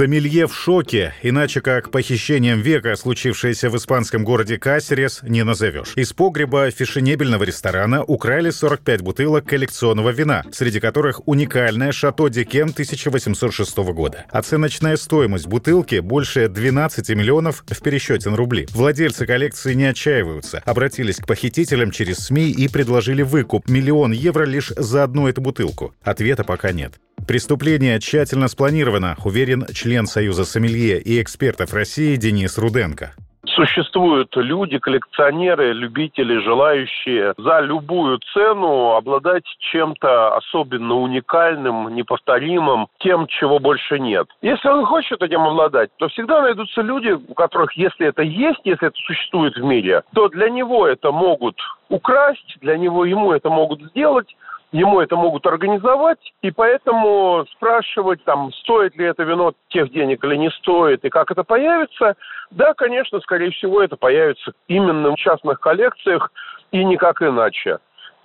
Сомелье 0.00 0.46
в 0.46 0.54
шоке, 0.54 1.12
иначе 1.20 1.60
как 1.60 1.90
похищением 1.90 2.62
века, 2.62 2.96
случившееся 2.96 3.68
в 3.68 3.76
испанском 3.76 4.24
городе 4.24 4.56
Касерес, 4.56 5.20
не 5.22 5.44
назовешь. 5.44 5.92
Из 5.94 6.14
погреба 6.14 6.70
фешенебельного 6.70 7.44
ресторана 7.44 8.02
украли 8.02 8.48
45 8.48 9.02
бутылок 9.02 9.44
коллекционного 9.44 10.08
вина, 10.08 10.42
среди 10.52 10.80
которых 10.80 11.28
уникальное 11.28 11.92
«Шато 11.92 12.28
Декем» 12.28 12.70
1806 12.70 13.76
года. 13.92 14.24
Оценочная 14.30 14.96
стоимость 14.96 15.46
бутылки 15.46 15.98
больше 15.98 16.48
12 16.48 17.10
миллионов 17.10 17.62
в 17.68 17.82
пересчете 17.82 18.30
на 18.30 18.38
рубли. 18.38 18.68
Владельцы 18.70 19.26
коллекции 19.26 19.74
не 19.74 19.84
отчаиваются, 19.84 20.62
обратились 20.64 21.16
к 21.16 21.26
похитителям 21.26 21.90
через 21.90 22.20
СМИ 22.20 22.50
и 22.52 22.68
предложили 22.68 23.20
выкуп 23.20 23.68
миллион 23.68 24.12
евро 24.12 24.44
лишь 24.44 24.72
за 24.78 25.04
одну 25.04 25.28
эту 25.28 25.42
бутылку. 25.42 25.94
Ответа 26.00 26.42
пока 26.42 26.72
нет. 26.72 26.94
Преступление 27.26 28.00
тщательно 28.00 28.48
спланировано, 28.48 29.16
уверен 29.24 29.64
член 29.72 30.06
Союза 30.06 30.44
сомелье 30.44 31.00
и 31.00 31.22
экспертов 31.22 31.72
России 31.72 32.16
Денис 32.16 32.58
Руденко. 32.58 33.12
Существуют 33.46 34.34
люди, 34.36 34.78
коллекционеры, 34.78 35.72
любители, 35.72 36.38
желающие 36.38 37.34
за 37.38 37.60
любую 37.60 38.18
цену 38.32 38.96
обладать 38.96 39.44
чем-то 39.72 40.36
особенно 40.36 40.94
уникальным, 40.96 41.94
неповторимым, 41.94 42.88
тем, 42.98 43.26
чего 43.28 43.58
больше 43.58 43.98
нет. 43.98 44.28
Если 44.42 44.68
он 44.68 44.84
хочет 44.84 45.22
этим 45.22 45.40
обладать, 45.40 45.90
то 45.96 46.08
всегда 46.08 46.42
найдутся 46.42 46.82
люди, 46.82 47.10
у 47.10 47.34
которых, 47.34 47.72
если 47.74 48.06
это 48.06 48.22
есть, 48.22 48.60
если 48.64 48.88
это 48.88 48.96
существует 49.06 49.56
в 49.56 49.62
мире, 49.62 50.02
то 50.14 50.28
для 50.28 50.50
него 50.50 50.86
это 50.86 51.10
могут 51.10 51.56
украсть, 51.88 52.56
для 52.60 52.76
него 52.76 53.04
ему 53.04 53.32
это 53.32 53.50
могут 53.50 53.82
сделать, 53.90 54.28
ему 54.72 55.00
это 55.00 55.16
могут 55.16 55.46
организовать, 55.46 56.18
и 56.42 56.50
поэтому 56.50 57.44
спрашивать, 57.52 58.22
там, 58.24 58.52
стоит 58.52 58.96
ли 58.96 59.06
это 59.06 59.22
вино 59.24 59.52
тех 59.68 59.90
денег 59.92 60.24
или 60.24 60.36
не 60.36 60.50
стоит, 60.50 61.04
и 61.04 61.10
как 61.10 61.30
это 61.30 61.44
появится, 61.44 62.14
да, 62.50 62.74
конечно, 62.74 63.20
скорее 63.20 63.50
всего, 63.50 63.82
это 63.82 63.96
появится 63.96 64.52
именно 64.68 65.10
в 65.10 65.16
частных 65.16 65.60
коллекциях 65.60 66.30
и 66.70 66.84
никак 66.84 67.22
иначе. 67.22 67.78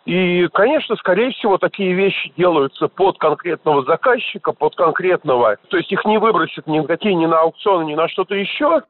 И, 0.06 0.48
конечно, 0.54 0.96
скорее 0.98 1.32
всего, 1.32 1.58
такие 1.58 1.94
вещи 1.94 2.32
делаются 2.38 2.88
под 2.88 3.18
конкретного 3.18 3.84
заказчика, 3.86 4.52
под 4.52 4.76
конкретного. 4.76 5.58
То 5.70 5.78
есть 5.78 5.92
их 5.92 6.06
не 6.06 6.20
выбросят 6.20 6.68
никакие 6.68 7.16
ни 7.16 7.26
на 7.26 7.40
аукционы, 7.40 7.86
ни 7.86 7.96
на 7.96 8.08
что-то 8.08 8.36
еще. 8.36 8.84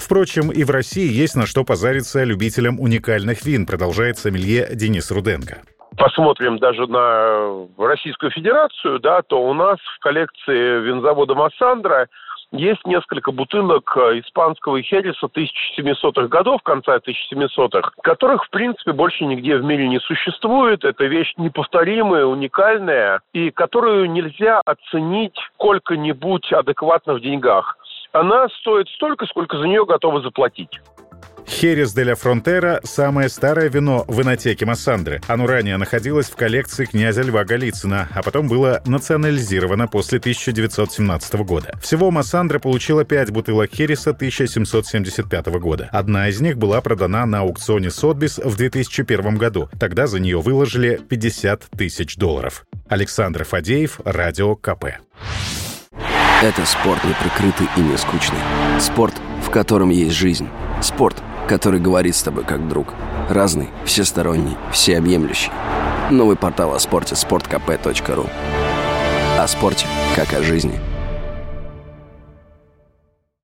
Впрочем, 0.00 0.50
и 0.50 0.64
в 0.64 0.70
России 0.70 1.12
есть 1.12 1.36
на 1.36 1.44
что 1.44 1.62
позариться 1.62 2.24
любителям 2.24 2.80
уникальных 2.80 3.44
вин, 3.44 3.66
продолжает 3.66 4.16
сомелье 4.16 4.68
Денис 4.72 5.10
Руденко 5.10 5.58
посмотрим 5.96 6.58
даже 6.58 6.86
на 6.86 7.66
Российскую 7.78 8.30
Федерацию, 8.30 9.00
да, 9.00 9.22
то 9.22 9.42
у 9.42 9.54
нас 9.54 9.78
в 9.96 9.98
коллекции 10.00 10.80
винзавода 10.80 11.34
Массандра 11.34 12.08
есть 12.52 12.86
несколько 12.86 13.32
бутылок 13.32 13.96
испанского 13.96 14.80
хереса 14.80 15.26
1700-х 15.26 16.28
годов, 16.28 16.62
конца 16.62 16.96
1700-х, 16.98 17.90
которых, 18.02 18.44
в 18.44 18.50
принципе, 18.50 18.92
больше 18.92 19.24
нигде 19.24 19.56
в 19.56 19.64
мире 19.64 19.88
не 19.88 19.98
существует. 19.98 20.84
Это 20.84 21.06
вещь 21.06 21.34
неповторимая, 21.36 22.24
уникальная, 22.24 23.20
и 23.32 23.50
которую 23.50 24.10
нельзя 24.10 24.60
оценить 24.64 25.36
сколько-нибудь 25.54 26.52
адекватно 26.52 27.14
в 27.14 27.20
деньгах. 27.20 27.76
Она 28.12 28.48
стоит 28.60 28.88
столько, 28.90 29.26
сколько 29.26 29.58
за 29.58 29.66
нее 29.66 29.84
готовы 29.84 30.22
заплатить. 30.22 30.80
Херес 31.48 31.92
де 31.94 32.04
ля 32.04 32.14
Фронтера– 32.14 32.80
самое 32.84 33.28
старое 33.28 33.68
вино 33.68 34.04
в 34.08 34.20
инотеке 34.20 34.66
Массандры. 34.66 35.20
Оно 35.28 35.46
ранее 35.46 35.76
находилось 35.76 36.26
в 36.26 36.36
коллекции 36.36 36.84
князя 36.84 37.22
Льва 37.22 37.44
Голицына, 37.44 38.08
а 38.14 38.22
потом 38.22 38.48
было 38.48 38.82
национализировано 38.86 39.88
после 39.88 40.18
1917 40.18 41.34
года. 41.34 41.78
Всего 41.80 42.10
Массандра 42.10 42.58
получила 42.58 43.04
5 43.04 43.30
бутылок 43.30 43.70
Хереса 43.72 44.10
1775 44.10 45.46
года. 45.60 45.88
Одна 45.92 46.28
из 46.28 46.40
них 46.40 46.58
была 46.58 46.80
продана 46.80 47.24
на 47.26 47.40
аукционе 47.40 47.90
Сотбис 47.90 48.38
в 48.38 48.56
2001 48.56 49.36
году. 49.36 49.68
Тогда 49.78 50.06
за 50.06 50.18
нее 50.18 50.40
выложили 50.40 51.00
50 51.08 51.62
тысяч 51.76 52.16
долларов. 52.16 52.64
Александр 52.88 53.44
Фадеев, 53.44 54.00
Радио 54.04 54.56
КП. 54.56 54.84
Это 56.42 56.66
спорт 56.66 57.02
неприкрытый 57.04 57.66
и 57.76 57.80
не 57.80 57.96
скучный. 57.96 58.38
Спорт, 58.78 59.14
в 59.42 59.50
котором 59.50 59.88
есть 59.88 60.14
жизнь. 60.14 60.48
Спорт, 60.82 61.22
который 61.48 61.80
говорит 61.80 62.16
с 62.16 62.22
тобой 62.22 62.44
как 62.44 62.68
друг. 62.68 62.94
Разный, 63.28 63.70
всесторонний, 63.84 64.56
всеобъемлющий. 64.72 65.50
Новый 66.10 66.36
портал 66.36 66.74
о 66.74 66.78
спорте– 66.78 67.14
sportkp.ru 67.16 68.28
О 69.38 69.46
спорте, 69.48 69.86
как 70.14 70.32
о 70.34 70.42
жизни– 70.42 70.80